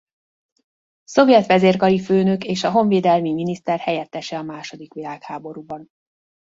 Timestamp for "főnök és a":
1.99-2.71